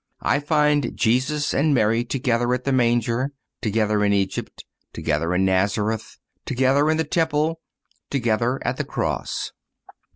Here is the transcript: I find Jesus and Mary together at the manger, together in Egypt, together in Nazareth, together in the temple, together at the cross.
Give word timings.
I 0.23 0.39
find 0.39 0.95
Jesus 0.97 1.53
and 1.53 1.75
Mary 1.75 2.03
together 2.03 2.55
at 2.55 2.63
the 2.63 2.71
manger, 2.71 3.33
together 3.61 4.03
in 4.03 4.13
Egypt, 4.13 4.65
together 4.93 5.35
in 5.35 5.45
Nazareth, 5.45 6.17
together 6.43 6.89
in 6.89 6.97
the 6.97 7.03
temple, 7.03 7.61
together 8.09 8.59
at 8.65 8.77
the 8.77 8.83
cross. 8.83 9.51